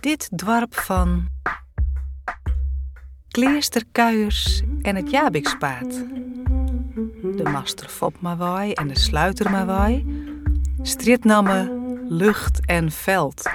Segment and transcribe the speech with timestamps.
[0.00, 1.28] Dit dwarp van
[3.28, 5.90] kleesterkuiers en het Jabikspaad.
[7.36, 9.50] De master Fopmawai en de sluiter
[10.82, 11.70] Strietnamen
[12.08, 13.50] lucht en veld.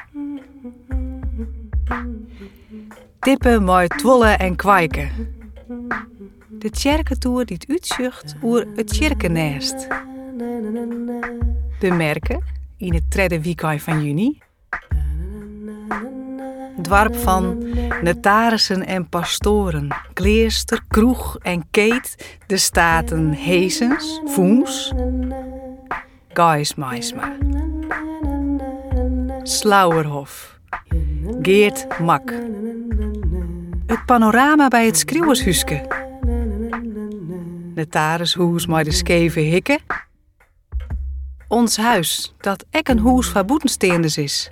[3.20, 5.10] Tippen mooi twollen en kwijken.
[6.50, 9.88] De tjerkentoer die uitzucht oer het tjerkennest.
[11.80, 12.44] De merken
[12.78, 14.46] in het tredde weekend van juni.
[16.82, 17.64] Dwarp van
[18.02, 24.94] notarissen en pastoren, kleerster, kroeg en keet, de staten Hezens, Voens,
[26.34, 27.32] Gijs Maisma,
[29.44, 30.60] Slauerhof,
[31.42, 32.34] Geert Mak.
[33.86, 36.06] Het panorama bij het Schreeuwershuske.
[37.76, 39.80] Notarishoes met de skeve hikken.
[41.48, 44.52] Ons huis, dat ek een hoes van boetensteenders is.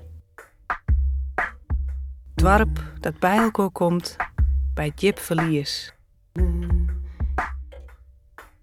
[2.46, 4.16] Dwarp dat bij elkaar komt
[4.74, 5.94] bij Jip Verlies.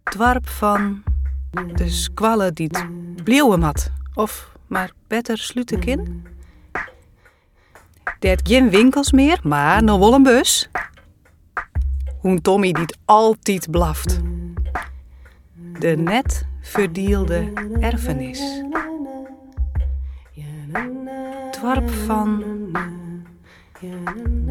[0.02, 1.02] Dwarp van
[1.75, 3.72] de squallen die het bleeuwen
[4.14, 6.27] of maar beter sluten kin.
[8.20, 10.70] Geen winkels meer, maar nog wel een bus.
[12.19, 14.20] Hoe Tommy die altijd blaft.
[15.78, 18.62] De net verdielde erfenis.
[21.50, 22.44] Dwarp van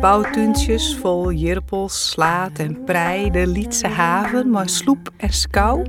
[0.02, 5.84] bouwtuntjes vol jirpels, slaat en prei, de Lietse haven, maar sloep en skou.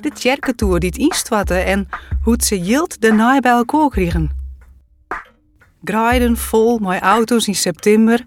[0.00, 1.88] De tjerkentoer die het instwatte en
[2.22, 4.30] hoe ze jild de naai bij elkaar kregen.
[5.84, 8.26] Graaiden vol met auto's in september.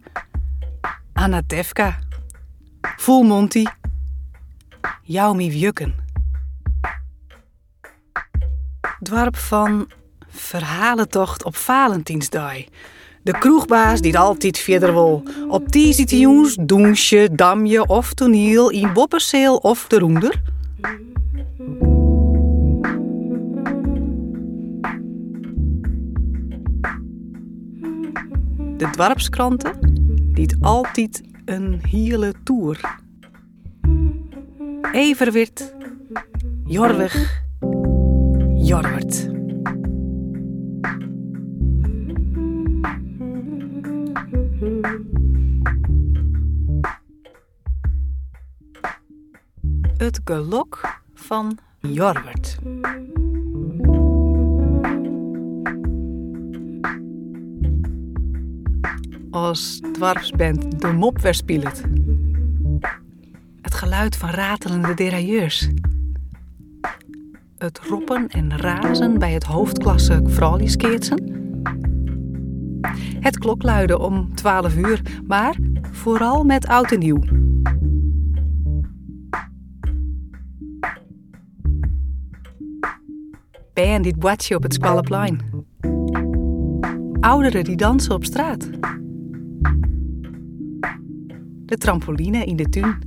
[1.13, 1.99] Anatevka.
[2.97, 3.65] Full Monty.
[5.03, 5.95] Jaumi Wjukken.
[9.01, 9.91] Dwarp van
[10.27, 12.57] verhalentocht op Valentijnsdag.
[13.23, 15.23] De kroegbaas die altijd verder wil.
[15.47, 20.41] Op jongens, Doensje, Damje of Toneel in Bopperseel of de Roender.
[28.77, 29.73] De dwarpskranten
[30.33, 32.99] die altijd een hele toer.
[34.91, 35.73] Everwit,
[36.65, 37.43] Jorwig,
[38.55, 39.30] Jorwert.
[50.01, 52.57] Het gelok van Jorwert.
[59.31, 61.81] Als dwarfsband de mop weerspielt.
[63.61, 65.69] Het geluid van ratelende derailleurs.
[67.57, 71.23] Het roppen en razen bij het hoofdklasse vrouwlieskeertsen.
[73.19, 75.55] Het klokluiden om 12 uur, maar
[75.91, 77.49] vooral met oud en nieuw.
[83.81, 85.39] Ben dit boatje op het Squalleplein.
[87.19, 88.69] Ouderen die dansen op straat.
[91.65, 92.97] De trampoline in de tuin.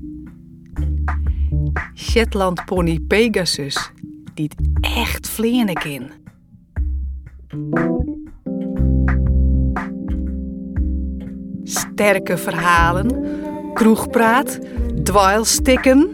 [1.95, 3.93] Shetland pony Pegasus,
[4.34, 6.11] die het echt vleenen in.
[11.63, 13.25] Sterke verhalen,
[13.75, 14.59] kroegpraat,
[15.03, 16.09] dwailstikken,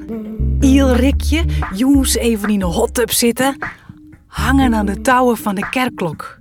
[0.60, 1.44] ielrikje,
[1.74, 3.56] jongens even in een hot tub zitten,
[4.30, 6.38] hangen aan de touwen van de kerkklok.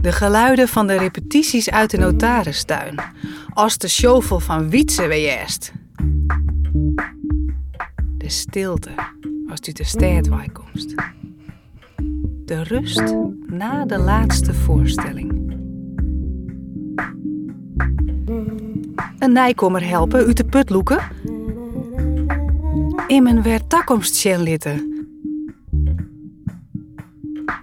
[0.00, 3.00] De geluiden van de repetities uit de notaristuin,
[3.52, 5.72] als de shovel van Wietse weer eerst.
[8.18, 8.90] De stilte
[9.48, 10.94] als u de stad komst.
[12.44, 13.14] De rust
[13.46, 15.34] na de laatste voorstelling.
[19.18, 20.98] Een nijkommer helpen uit de put loeken.
[23.06, 25.06] In mijn werd takkomst litten.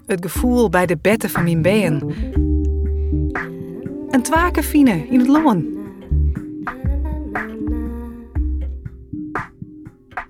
[0.06, 2.14] Het gevoel bij de betten van mijn been.
[4.10, 5.66] Een twakenfine in het loon.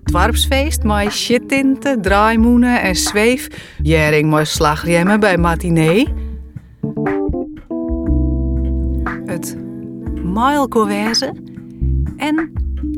[0.04, 3.74] Dwarpsfeest met shittinten, draaimoenen en zweef.
[3.82, 6.08] Jering mooi slagremmen bij matinee.
[9.24, 9.56] Het
[10.24, 10.86] mailko
[12.16, 12.52] en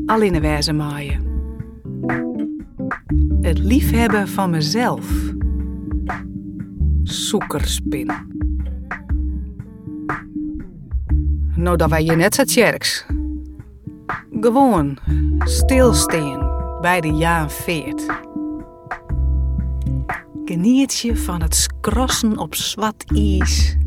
[0.05, 0.35] alleen
[0.73, 1.26] maaien.
[3.47, 5.11] Het liefhebben van mezelf.
[7.03, 8.11] Zoekerspin.
[11.55, 13.05] Nou, dat wij je net zo tjerks.
[14.39, 14.97] Gewoon
[15.39, 16.51] stilstaan
[16.81, 18.05] bij de Jaan Veert.
[20.45, 23.77] Genietje van het skrossen op zwart ijs.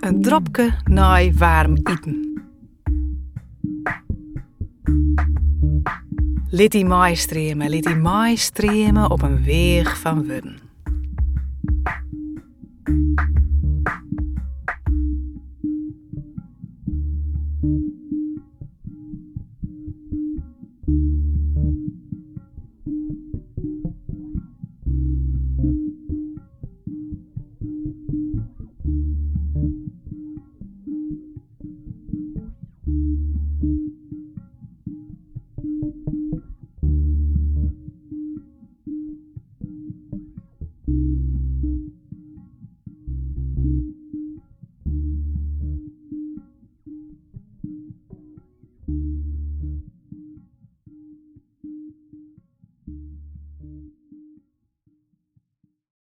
[0.00, 2.23] Een dropke naai warm eten.
[6.54, 10.63] Liet die maai streamen, liet die maai streamen op een weeg van wurden.